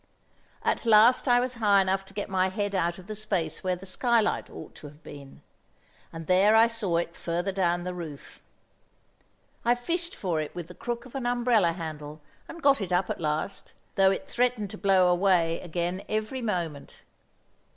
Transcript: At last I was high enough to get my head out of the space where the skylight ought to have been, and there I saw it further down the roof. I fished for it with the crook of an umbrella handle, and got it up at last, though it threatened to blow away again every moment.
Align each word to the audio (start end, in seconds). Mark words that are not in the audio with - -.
At 0.63 0.87
last 0.87 1.27
I 1.27 1.39
was 1.39 1.53
high 1.61 1.79
enough 1.79 2.05
to 2.05 2.13
get 2.15 2.27
my 2.27 2.49
head 2.49 2.73
out 2.73 2.97
of 2.97 3.05
the 3.05 3.13
space 3.13 3.63
where 3.63 3.75
the 3.75 3.85
skylight 3.85 4.49
ought 4.49 4.73
to 4.81 4.87
have 4.87 5.03
been, 5.03 5.43
and 6.11 6.25
there 6.25 6.55
I 6.55 6.65
saw 6.65 6.97
it 6.97 7.15
further 7.15 7.51
down 7.51 7.83
the 7.83 7.93
roof. 7.93 8.41
I 9.63 9.75
fished 9.75 10.15
for 10.15 10.41
it 10.41 10.55
with 10.55 10.67
the 10.69 10.73
crook 10.73 11.05
of 11.05 11.13
an 11.13 11.27
umbrella 11.27 11.73
handle, 11.73 12.19
and 12.47 12.63
got 12.63 12.81
it 12.81 12.91
up 12.91 13.11
at 13.11 13.21
last, 13.21 13.73
though 13.93 14.09
it 14.09 14.27
threatened 14.27 14.71
to 14.71 14.77
blow 14.79 15.07
away 15.07 15.61
again 15.61 16.01
every 16.09 16.41
moment. 16.41 17.01